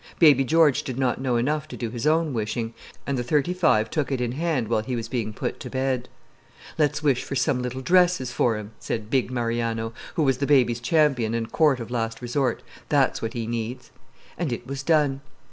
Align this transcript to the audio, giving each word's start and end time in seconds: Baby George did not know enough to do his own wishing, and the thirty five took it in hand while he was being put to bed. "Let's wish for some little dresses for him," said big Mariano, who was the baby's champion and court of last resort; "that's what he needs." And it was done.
Baby 0.17 0.43
George 0.43 0.81
did 0.81 0.97
not 0.97 1.21
know 1.21 1.35
enough 1.35 1.67
to 1.67 1.77
do 1.77 1.91
his 1.91 2.07
own 2.07 2.33
wishing, 2.33 2.73
and 3.05 3.19
the 3.19 3.23
thirty 3.23 3.53
five 3.53 3.91
took 3.91 4.11
it 4.11 4.19
in 4.19 4.31
hand 4.31 4.67
while 4.67 4.81
he 4.81 4.95
was 4.95 5.07
being 5.07 5.31
put 5.31 5.59
to 5.59 5.69
bed. 5.69 6.09
"Let's 6.79 7.03
wish 7.03 7.23
for 7.23 7.35
some 7.35 7.61
little 7.61 7.81
dresses 7.81 8.31
for 8.31 8.57
him," 8.57 8.71
said 8.79 9.11
big 9.11 9.29
Mariano, 9.29 9.93
who 10.15 10.23
was 10.23 10.39
the 10.39 10.47
baby's 10.47 10.79
champion 10.79 11.35
and 11.35 11.51
court 11.51 11.79
of 11.79 11.91
last 11.91 12.19
resort; 12.19 12.63
"that's 12.89 13.21
what 13.21 13.33
he 13.33 13.45
needs." 13.45 13.91
And 14.39 14.51
it 14.51 14.65
was 14.65 14.81
done. 14.81 15.21